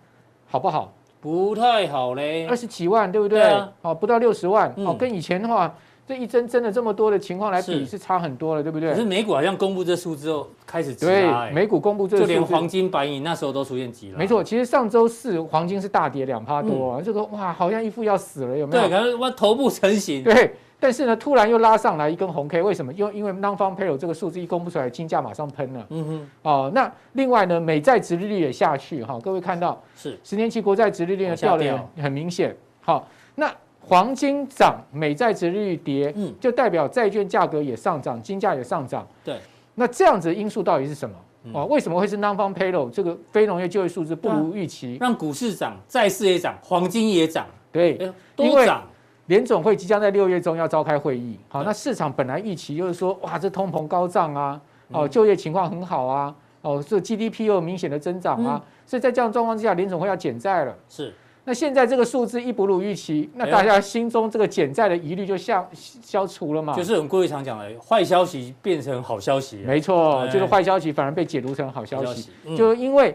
[0.46, 0.92] 好不好？
[1.20, 3.42] 不太好嘞，二十几万，对不对？
[3.83, 5.74] 好、啊，不到六十万，好、嗯，跟以前的话。
[6.06, 8.90] 这一增增了这么多的情况来比是差很多了，对不对？
[8.90, 14.18] 可是美股好像公布这数之后开始急拉，对，美股公布这个数，就连黄金、白银那时候都出现急了。
[14.18, 18.82] 没错，其实上周四黄金是大跌两趴多啊，这个哇，好像一副要死了，有没有？
[18.82, 20.22] 对，可能哇头部成型。
[20.22, 22.92] 对，但是呢，突然又拉上来一根红 K，为什么？
[22.92, 25.86] 因为因为 Non-Farm Payroll 这个数字一公布出来，金价马上喷了。
[25.88, 26.30] 嗯哼。
[26.42, 32.54] 哦，那另外呢，美债殖利率也下去哈，各位看到是十年期国债殖利率呢掉的很明显。
[32.82, 33.50] 好，那。
[33.87, 39.07] 黄金涨，美债值利率跌，嗯，就代表债券价格也上涨，金价也上涨。
[39.23, 39.38] 对，
[39.75, 41.16] 那这样子的因素到底是什么？
[41.53, 47.47] 哦、嗯，为什么会是 Non-Farm Payroll 这个非农业就业数字不如预期，让股市涨，债市也涨，黄金也涨？
[47.70, 47.99] 对，
[48.35, 48.83] 都涨。
[49.27, 60.75] 联总会即将在六月中要召开会议，好，那市场本来预期就是说，哇，这通膨高涨啊，哦，就业情况很好啊，哦，这 GDP 又有明显的增长啊，所以在这样状况之下，联总会要减债了。
[60.88, 61.14] 是。
[61.46, 66.74] 那现在这个数字一不如预期，那大家心中这个减债的疑虑就消消除了嘛？
[66.74, 69.59] 就是我们过去常讲的，坏消息变成好消息。
[69.59, 73.14] 没错，就是坏消息反而被解读成好消息，就因为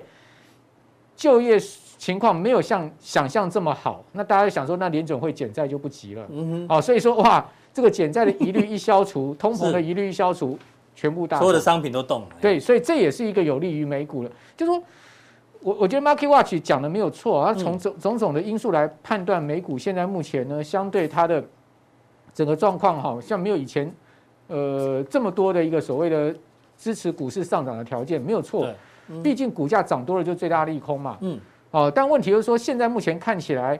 [1.16, 1.60] 就业
[1.98, 6.24] 情况没有像想象这么好，那大家想说，那联准会减债就不急了。
[6.30, 6.78] 嗯哼。
[6.78, 10.56] 哦，所以说哇，这个减债的疑虑一消除， 通膨的疑虑一消除，
[10.96, 12.28] 全部大所有的商品都动了。
[12.40, 14.84] 对，所以这也是一个有利于美股的，就是说。
[15.62, 21.44] 我我觉得 Market Watch 讲的没有错，它从种种种的因素来判断美股现在目前呢，相对它的
[22.34, 23.94] 整个状况好像没有以前
[24.48, 26.34] 呃这么多的一个所谓的
[26.78, 28.68] 支持股市上涨的条件，没有错。
[29.22, 31.18] 毕竟股价涨多了就最大利空嘛。
[31.22, 31.40] 嗯。
[31.72, 33.80] 哦，但问题就是说，现在目前看起来，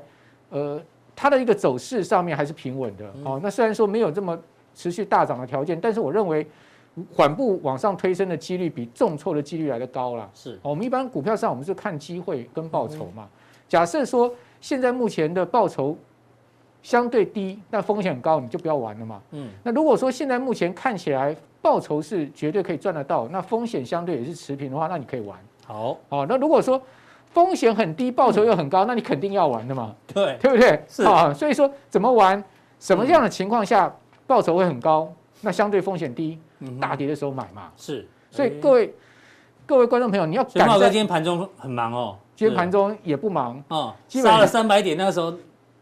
[0.50, 0.82] 呃，
[1.16, 3.06] 它的一个走势上面还是平稳的。
[3.24, 4.38] 哦，那虽然说没有这么
[4.76, 6.46] 持续大涨的条件，但是我认为。
[7.14, 10.30] 缓步往上推升的几率比重挫的几率来得高啦。
[10.34, 13.28] 是，我们一般股票上我们是看机会跟报酬嘛。
[13.68, 15.96] 假设说现在目前的报酬
[16.82, 19.22] 相对低，那风险很高，你就不要玩了嘛。
[19.32, 19.50] 嗯。
[19.64, 25.38] 那如果说现在目前看起来报酬是绝对可以赚得到，那风险相对也是持平的话，那你可以玩。
[25.66, 25.98] 好。
[26.10, 26.82] 好，那如果说
[27.32, 29.94] 风险很低，报酬又很高，那你肯定要玩的嘛。
[30.14, 30.38] 对。
[30.42, 30.84] 对不对？
[30.88, 31.34] 是啊。
[31.34, 32.44] 所以说怎么玩，
[32.80, 33.94] 什么样的情况下
[34.26, 35.12] 报酬会很高？
[35.42, 36.38] 那相对风险低。
[36.80, 38.94] 大跌的时候买嘛，是，所以各位
[39.66, 43.62] 各位观众朋友，你要赶在今天盘中很忙哦，今天盘中也不忙。
[43.68, 45.34] 啊，杀了三百点，那个时候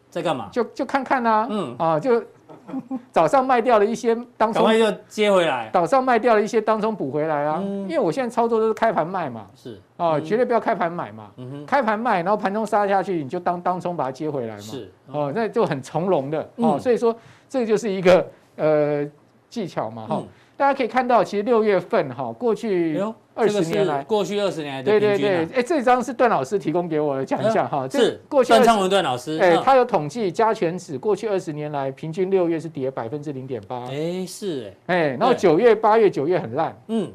[0.09, 0.49] 在干嘛？
[0.51, 1.75] 就就看看呐，嗯。
[1.77, 2.21] 啊，就
[3.11, 9.79] 早上卖掉了一些当冲，赶快就接回来，早上卖掉了一些当冲补回来啊，因为我现在操作都是开盘卖嘛，是。
[9.95, 11.31] 啊，绝对不要开盘买嘛，
[11.65, 14.91] 开盘卖，然后盘中杀下去，你就当当冲把它接回来嘛，是。
[15.07, 16.49] 哦，那就很从容的。
[16.57, 17.15] 哦，所以说
[17.47, 19.09] 这就是一个呃
[19.49, 20.23] 技巧嘛，哈。
[20.57, 22.99] 大家可以看到，其实六月份哈，过去
[23.35, 27.87] 二十年来，过去二十年来的对对对，哎，这张是段老师提供给我的，讲一下哈。
[27.87, 33.85] 是过去段昌文段老师，哎，他有统计加权指过去二十年来平均六月是跌百分之零点八。
[33.91, 37.11] 哎，是哎，哎，然后九月、八月、九月很烂，嗯，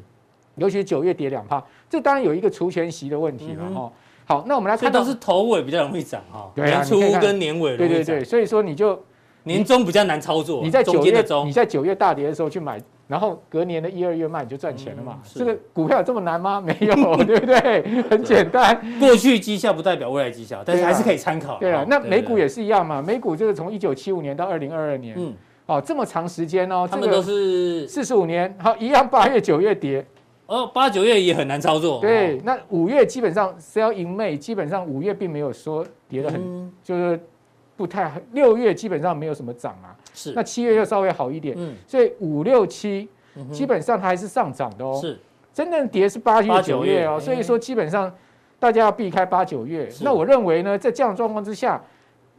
[0.55, 3.91] 尤其是九月跌两趴，这当然有一个除权息的问题了哈。
[4.23, 8.97] 好，那我们来看到都是头尾比较容易涨哈，年初跟年尾对对对，所以说你就
[9.43, 12.81] 年终比较难操作，你在九月你在九月大跌的时候去买。
[13.07, 15.19] 然后隔年的一二月卖你就赚钱了嘛？
[15.35, 16.59] 这个股票有这么难吗？
[16.65, 17.83] 没有，对不对？
[18.09, 18.81] 很简单。
[18.99, 21.59] 过去绩效不代表未来绩效，但是还是可以参考。
[21.59, 23.01] 对啊，那美股也是一样嘛。
[23.01, 25.33] 美股就是从一九七五年到二零二二年，嗯，
[25.65, 30.05] 哦，这么长时间哦，他们都是四十五年，好，一样八月九月跌，
[30.45, 31.99] 哦，八九月也很难操作。
[31.99, 37.19] 对，那五月基本上 sell in May，基本上五月并没有说跌得很，就是
[37.75, 38.11] 不太。
[38.31, 39.93] 六月基本上没有什么涨啊。
[40.13, 43.09] 是，那七月又稍微好一点，嗯，所以五六七
[43.51, 45.19] 基本上它还是上涨的哦，是，
[45.53, 47.05] 真正跌是八月九月。
[47.05, 48.13] 哦，所以说基本上
[48.59, 49.89] 大家要避开八九月。
[50.01, 51.81] 那我认为呢，在这样状况之下，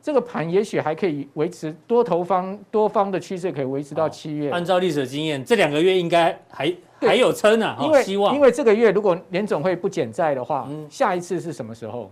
[0.00, 4.50] 这个盘也许还可以维持多头方多方的趋势，可以维持到七月。
[4.50, 12.10] 按照历史的经验，这两个月应该还还有撑啊，因为因为这个月如果联总会不减债的话，下一次是什么时候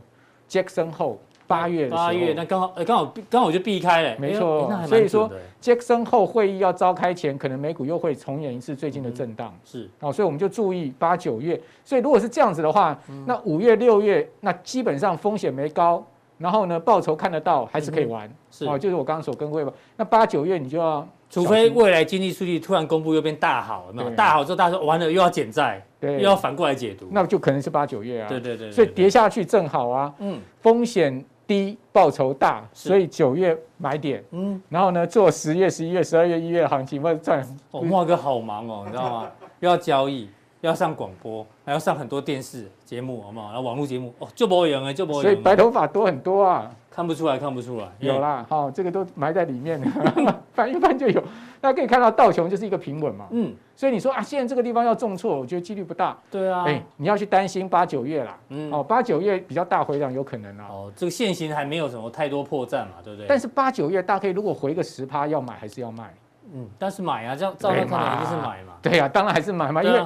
[0.48, 1.18] ？Jackson Hole。
[1.52, 4.72] 八月，八月那刚好，刚好刚好就避开了，没错。
[4.86, 9.54] 所以说，杰克森后会议要召开前，可能美股又会重演一次最近的震荡。
[9.64, 11.60] 是，哦，所以我们就注意八九月。
[11.84, 16.04] 所以如果是这样子的话，那五月六月那基本上风险没高，
[16.38, 18.28] 然后呢报酬看得到，还是可以玩。
[18.50, 19.72] 是，哦，就是我刚刚所跟各位吧。
[19.96, 28.28] 那八九月你就要，除非未来经济数据突然公布又变大好，那大好之后大家说完了又要减债，对，又要反过来解读，那就可能是八九月啊。
[28.28, 28.70] 对对对。
[28.72, 30.12] 所以跌下去正好啊。
[30.18, 30.40] 嗯。
[30.60, 31.24] 风险。
[31.52, 37.46] 低报酬大，所以九月买点，嗯，然后呢做十月、十一月、十二月、一月行情，或者赚。
[37.72, 39.30] 哦，莫哥好忙哦，你知道吗？
[39.60, 40.30] 又要交易，
[40.62, 43.48] 又要上广播，还要上很多电视节目，好不好？
[43.48, 45.22] 然后网络节目，哦，就不会赢哎，就不会赢。
[45.24, 46.70] 所以白头发多很多啊。
[46.90, 51.22] 看不出来，看不出来，有啦，好，这个都埋在里面了， 翻一翻就有。
[51.62, 56.18] 大家可以看到道琼就是一个平稳嘛，嗯，所以你说啊，现在这个地方要重挫，我觉得几率不大。
[56.28, 60.66] 对啊，哎，你要去担心八九月啦，嗯，哦，八九月比较大回档有可能啊。
[60.68, 63.26] 哦，这个线型还没有什么太多破绽嘛，对不对？
[63.28, 66.12] 但是八九月大概如果回个十趴，要买还是要卖？
[66.52, 68.72] 嗯，但是买啊，这样照样看来就是买嘛。
[68.82, 70.02] 对呀，当然还是买嘛，因为。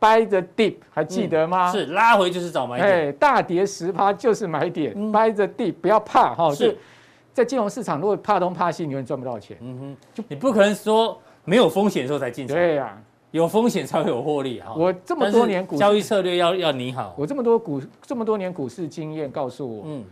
[0.00, 1.72] Buy the dip，还记得吗？
[1.72, 2.90] 是拉回就是找买点。
[2.90, 4.94] 哎，大跌十趴就是买点。
[5.10, 6.52] Buy the dip，不要怕哈。
[6.52, 6.76] 是，
[7.34, 9.58] 在金融市场，如果怕东怕西，你永远赚不到钱。
[9.60, 12.56] 嗯哼，就你不可能说没有风险的时候才进场。
[12.56, 12.96] 对呀，
[13.32, 14.72] 有风险才会有获利哈。
[14.76, 17.12] 我这么多年股交易策略要要你好。
[17.18, 20.04] 我这么多股这么多年股市经验告诉我，嗯，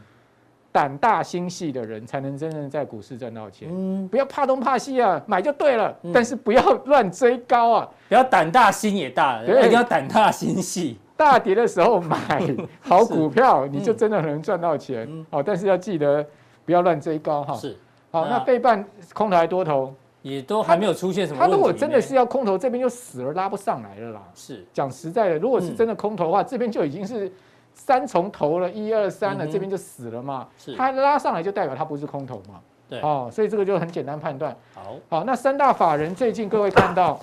[0.72, 3.68] 胆大心细的人才能真正在股市赚到钱。
[3.70, 5.96] 嗯，不要怕东怕西啊，买就对了。
[6.02, 10.98] 嗯、但是不要乱追高啊，不要胆大心也大，对一定要胆大心细。
[11.16, 12.42] 大跌的时候买
[12.82, 15.06] 好股票，你就真的能赚到钱。
[15.08, 16.26] 嗯、哦，但是要记得
[16.72, 17.54] 不要乱追高哈。
[17.54, 17.76] 是。
[18.10, 18.82] 好，那背半
[19.12, 19.92] 空头还多头？
[20.22, 21.38] 也都还没有出现什么。
[21.38, 24.22] 他如果真的是要空头，这边就死了，拉不上来了啦。
[24.34, 24.64] 是。
[24.72, 27.30] 讲实在的，如果是真的空头的话，这边就已经是
[27.74, 30.48] 三重头了，一二三了，这边就死了嘛。
[30.56, 30.74] 是。
[30.76, 32.60] 它拉上来就代表它不是空头嘛。
[32.88, 33.00] 对。
[33.00, 34.56] 哦，所以这个就很简单判断。
[34.74, 34.96] 好。
[35.10, 37.18] 好，那三大法人最近各位 看到，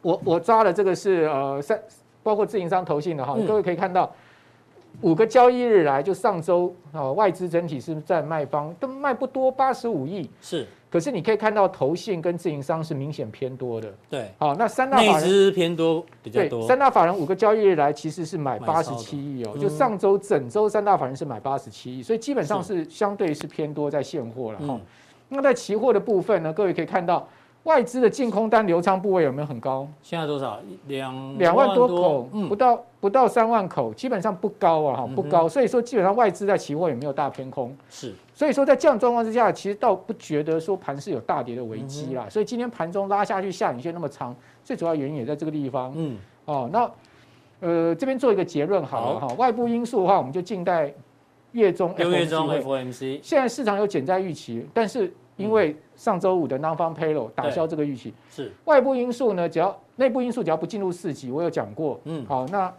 [0.00, 1.78] 我我抓的这个是呃三，
[2.22, 4.10] 包括自营商投信的哈，各位可以看到。
[5.00, 10.30] 五个交易日来，就上周啊，外资整体是在卖方，都卖不多，八十五亿。
[10.40, 13.92] 是，可是你可以看到投信跟自营商是明显偏多的。
[14.08, 16.66] 对，好，那三大法人偏多比较多。
[16.66, 24.80] 三大法人五个交易日来其实是买八十七亿哦，就上周整周三大法人是买八十七亿，所以基本上是相对是偏多在现货了哈。
[25.28, 27.28] 那在期货的部分呢，各位可以看到。
[27.64, 29.88] 外资的净空单流仓部位有没有很高？
[30.02, 30.60] 现在多少？
[30.86, 35.48] 两两万多口，嗯、不到不到三万口，基本上不高啊，哈，不高。
[35.48, 37.74] 所以说，基本上外资在期货也没有大偏空。
[37.88, 42.24] 是，所以说在这样状况之下，其实倒不觉得说盘是有大跌的危机啦。
[42.26, 45.90] 嗯、所以今天盘中拉下去下影线那么长，最主要原因也在这个地方。
[45.96, 46.90] 嗯，哦，那
[47.60, 50.92] 呃这边做一个结论好了哈，好外部因素的话，我们就静待
[51.52, 53.20] 月中六月中 FOMC。
[53.22, 55.10] 现在市场有减债预期，但是。
[55.36, 62.72] 因为上周五的 Non-Farm Payroll 打消这个预期，是外部因素呢，只要内部因素只要不进入四级，我有讲过，嗯，好，那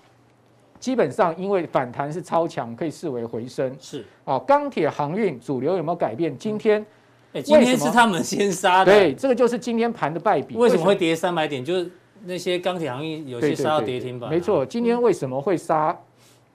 [0.80, 6.38] 基本上因为反弹是超强，可以视为回升，是，哦，钢铁航运主流有没有改变？
[6.38, 6.86] 今天，
[7.34, 10.56] 哎，今天是他们先杀的，对，这个就是今天盘的败笔。
[10.56, 11.64] 为什么会跌三百点？
[11.64, 11.90] 就是
[12.24, 15.98] 那些钢铁行业有些杀到跌停板，没错，今天为什么会杀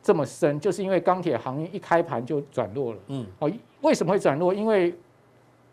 [0.02, 0.58] 这么深？
[0.60, 4.54] 就是因为钢铁行业一开盘就转弱了，嗯，哦，为什么会转弱？
[4.54, 4.94] 因为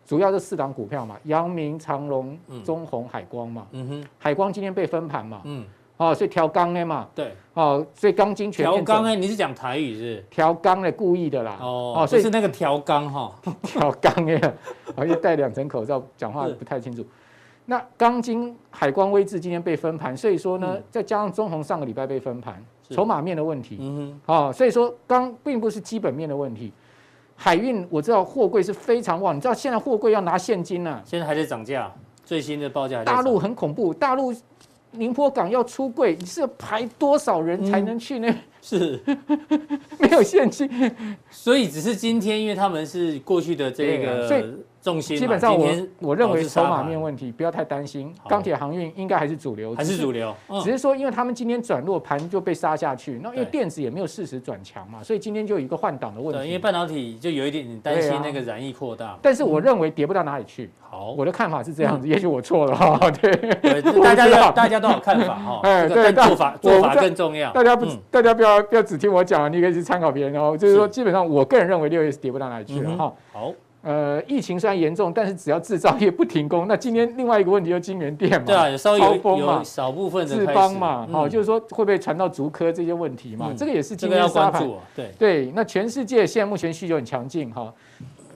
[0.08, 3.66] 主要是四档股票嘛，阳明、长隆、中鸿、海光嘛。
[3.72, 5.42] 嗯哼，海光今天被分盘嘛。
[5.44, 5.62] 嗯，
[5.98, 7.06] 哦，所以调钢的嘛。
[7.14, 8.82] 对，哦，所以钢筋全面。
[8.82, 10.24] 调钢哎，你是讲台语是？
[10.30, 11.58] 调钢的故意的啦。
[11.60, 13.30] 哦，哦，所以是那个调钢哈。
[13.62, 14.54] 调钢哎，
[14.96, 17.04] 而且戴两层口罩，讲话不太清楚。
[17.66, 23.76] 那钢筋、海光、威致今天被分盘，所以说呢，再加上中红上个礼拜被分盘，筹码面的问题。
[23.78, 26.72] 嗯哼，哦，所以说钢并不是基本面的问题。
[27.40, 31.90] 海运我知道货柜是非常旺，你知道现在货柜要拿现金呢、啊，现在还在涨价，
[32.24, 33.04] 最新的报价。
[33.04, 34.34] 大陆很恐怖，大陆
[34.90, 38.28] 宁波港要出柜，你是要排多少人才能去呢？
[38.28, 39.00] 嗯、是
[40.00, 40.68] 没有现金，
[41.30, 44.52] 所以只是今天，因为他们是过去的这个。
[44.80, 45.68] 重心基本上我
[46.00, 56.46] 我认为筹码面问题不要太担心，钢铁航运应该还是主流，还是主流，只是说因为他们今天转弱盘就被杀下去，那因为电子也没有适时转强嘛，所以今天就有一个换挡的问题。
[56.46, 60.70] 因为半导体就有一点担心那个燃易扩大，但是我认为跌不到哪里去。
[60.90, 62.98] 好，我的看法是这样子，也许我错了哈。
[63.10, 63.30] 对，
[64.00, 65.60] 大家都大家都有看法哈。
[65.68, 67.52] 哎，对，做法做法更重要。
[67.52, 70.56] 大家不大家不要不要只听我讲，你可以去参考别人哦。
[70.56, 73.12] 就是说，基本上我个人认为六月是跌不到哪里去了哈。
[73.32, 73.52] 好。
[73.80, 83.52] 呃，疫情虽然严重，但是只要制造业不停工，那今天另外一个问题就是晶圆店嘛，对啊，稍微有有少部分的志邦嘛，好，就是说会不会传到竹科这些问题嘛？
[83.56, 84.68] 这个也是今天沙盘。
[84.96, 87.72] 对对，那全世界现在目前需求很强劲哈，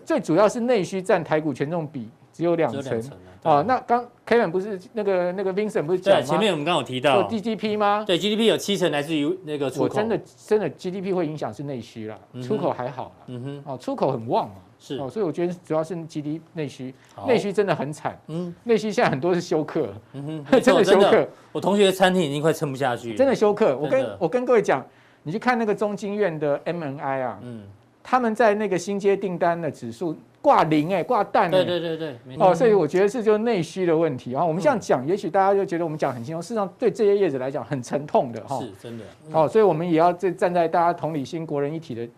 [0.05, 3.02] 最主要是内需占台股权重比只有两成
[3.42, 3.62] 啊。
[3.62, 6.24] 那刚 Kevin 不是那个那个 Vincent 不是讲吗？
[6.24, 8.05] 前面我们刚有提到 GDP 吗？
[8.07, 9.85] 对，GDP 有七成来自于那个出口。
[9.85, 13.12] 我真的真的 GDP 会影响是内需啦，出口还好。
[13.26, 14.55] 嗯哼，哦，出口很旺嘛。
[14.84, 16.92] 是哦，所以我觉得主要是 GDP 内需，
[17.28, 18.20] 内需真的很惨。
[18.26, 19.88] 嗯，内需现在很多是休克。
[20.12, 21.28] 嗯哼， 真的休克。
[21.52, 23.14] 我同学的餐厅已经快撑不下去。
[23.14, 23.76] 真的休克。
[23.78, 24.84] 我跟我跟各位讲，
[25.22, 27.62] 你去看那个中经院的 MNI 啊，嗯，
[28.02, 31.48] 他们在那个新接订单的指数挂零哎，挂蛋。
[31.48, 32.16] 对对对对。
[32.40, 34.44] 哦，所以我觉得是就内需的问题啊。
[34.44, 38.58] 我们这样讲，也许大家就觉得我们讲很轻松，事实上对这些业者来讲很沉痛的哈。
[38.58, 39.04] 是真的。
[39.33, 42.08] 哦，所以我们也要站站在大家同理心、国人一体的。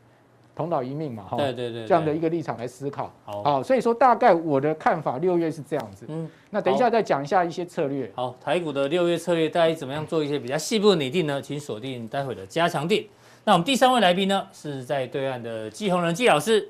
[0.55, 8.11] 同岛一命嘛，哈，对对对，这样的一个立场来思考，好，所以说大概我的看法，六月是这样子，嗯，那等一下再讲一下一些策略。
[8.14, 11.42] 好，台股的六月策略，大家怎么样做一些比较细部的拟定呢？
[11.42, 13.09] 请锁定待会的加强定。
[13.44, 16.68] 那我们第三位来宾呢，是在对岸的季宏仁季老师，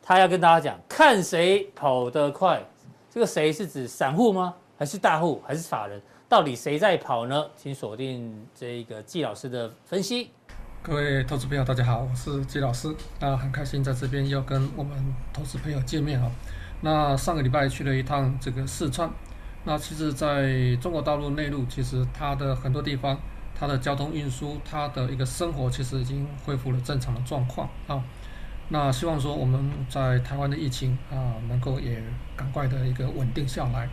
[0.00, 2.62] 他要跟大家讲，看谁跑得快。
[3.10, 4.54] 这个谁是指散户吗？
[4.78, 5.42] 还是大户？
[5.46, 6.00] 还是法人？
[6.28, 7.46] 到底谁在跑呢？
[7.56, 10.30] 请锁定这个季老师的分析。
[10.86, 12.94] 各位投资朋友，大家好，我是季老师。
[13.18, 14.94] 那很开心在这边又跟我们
[15.32, 16.30] 投资朋友见面哈。
[16.82, 19.10] 那上个礼拜去了一趟这个四川。
[19.64, 23.18] 那其实在中国大陆内陆，其实它的很多地方，
[23.58, 28.04] 它的交通运输，它的一个生活，其实已经恢复了正常的状况啊。
[28.68, 31.98] 那希望说我们在台湾的疫情啊，能够也
[32.36, 33.88] 赶快的一个稳定下来。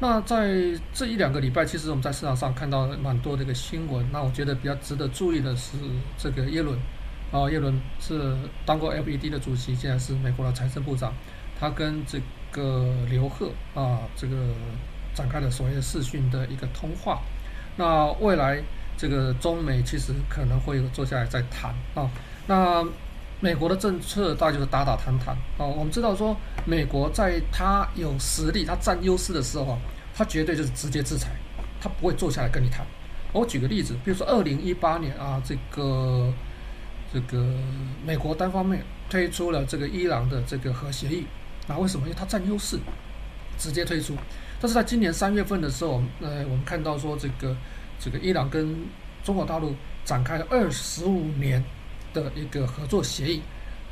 [0.00, 0.50] 那在
[0.92, 4.04] 这一两个礼拜，其实我们在市场上看到蛮多的一个新闻。
[4.12, 5.76] 那我觉得比较值得注意的是
[6.18, 6.76] 这个耶伦，
[7.30, 8.36] 啊，耶伦是
[8.66, 11.12] 当过 FED 的主席，现在是美国的财政部长。
[11.60, 12.20] 他跟这
[12.50, 14.36] 个刘鹤啊，这个
[15.14, 17.20] 展开了所谓的视讯的一个通话。
[17.76, 18.60] 那未来
[18.96, 22.10] 这个中美其实可能会坐下来再谈啊。
[22.48, 22.84] 那
[23.42, 25.66] 美国的政策大概就是打打谈谈啊。
[25.66, 29.78] 我们知道说，美国在他有实力、他占优势的时候啊，
[30.14, 31.32] 他绝对就是直接制裁，
[31.80, 32.86] 他不会坐下来跟你谈。
[33.32, 36.32] 我举个例子，比如说二零一八年啊，这个
[37.12, 37.44] 这个
[38.06, 41.26] 美国单方面推出了这个伊朗的这个核协议。
[41.66, 42.06] 那为什么？
[42.06, 42.78] 因为它占优势，
[43.58, 44.14] 直接推出。
[44.60, 47.56] 但是在今年三月份的时候，呃，我们看到说这个
[47.98, 48.76] 这个伊朗跟
[49.24, 49.74] 中国大陆
[50.04, 51.60] 展开了二十五年
[52.12, 53.42] 的一个合作协议，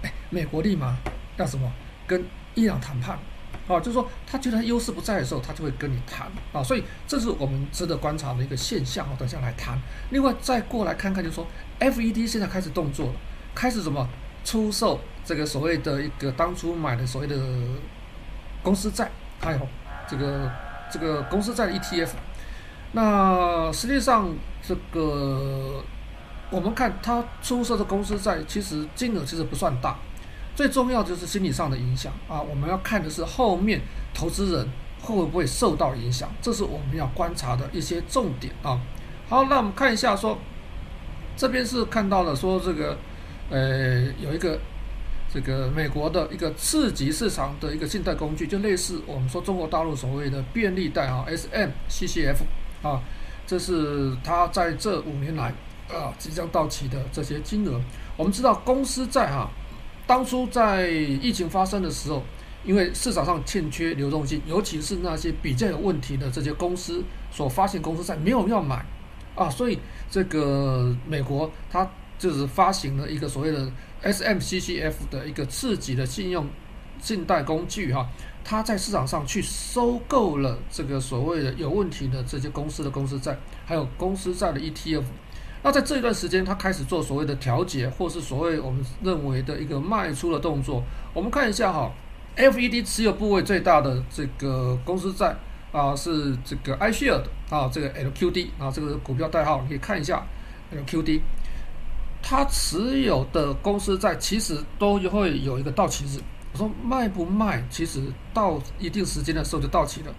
[0.03, 0.97] 哎，美国立马
[1.37, 1.71] 要什么？
[2.07, 3.19] 跟伊朗谈判，
[3.69, 6.63] 啊，就是说他觉得优势不在的时候，他就会跟你谈啊。
[6.63, 9.07] 所以这是我们值得观察的一个现象。
[9.19, 9.79] 等下来谈。
[10.11, 11.47] 另外再过来看看，就是说
[11.79, 13.13] FED 现在开始动作了，
[13.55, 14.09] 开始什么？
[14.43, 17.37] 出售这个所谓的一个当初买的所谓的
[18.63, 19.69] 公司债，还有
[20.09, 20.51] 这个
[20.91, 22.09] 这个公司债的 ETF。
[22.93, 24.35] 那实际上
[24.67, 25.85] 这个
[26.51, 29.97] 我们看它出售的公司债，其实金额其实不算大。
[30.55, 33.81] 最重要就是心理上的影响啊，我们要看的是后面
[34.13, 34.69] 投资人
[35.01, 38.81] 会不会受到影响，这是我们要观察的一些重点啊。
[39.29, 40.37] 好，那我们看一下说，
[41.37, 42.99] 这边是看到了说这个。
[43.53, 44.61] 呃，有一个
[45.29, 52.37] 这个美国的一个次级市场的一个信贷工具，就类似我们说中国大陆所谓的便利贷啊，SMCCF
[52.85, 53.03] 啊，
[53.49, 55.53] 这是它在这五年来
[55.95, 57.81] 啊即将到期的这些金额。
[58.17, 59.49] 我们知道公司债哈，
[60.07, 62.23] 当初在疫情发生的时候，
[62.65, 68.85] 因为市场上欠缺流动性，尤其是那些比较有问题的这些公司所发行公司债没有要买
[69.35, 69.79] 啊，所以
[70.11, 71.89] 这个美国它。
[72.21, 73.67] 就是发行了一个所谓的
[74.03, 76.47] SMCCF 的一个次级的信用
[77.01, 78.07] 信贷工具哈，
[78.45, 83.35] 它在市场上去收购了这个所谓的有问题的这些公司的公司债，
[83.65, 85.05] 还有公司债的 ETF。
[85.63, 90.83] 那在这一段时间，它开始做所谓的调节，或是所谓我们认为的一个卖出的动作。
[91.13, 91.91] 我们看一下哈
[92.37, 95.37] ，FED 持有部位最大的这个公司债
[95.71, 100.23] 啊，是这个 iShares 啊，这个 LQD 啊，这个股票代号你可以看一下
[100.75, 101.21] LQD。
[102.23, 106.21] 他持有的公司债其实都会有一个到期日。
[106.53, 108.01] 我说卖不卖，其实
[108.33, 110.13] 到一定时间的时候就到期了。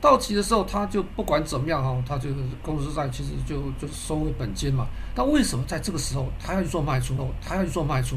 [0.00, 4.86] 到期的时候，他就不管怎么样哈，他就是公司在其实就就收回本金嘛。
[5.14, 7.26] 但为什么在这个时候他要去做卖出呢？
[7.44, 8.16] 他要去做卖出？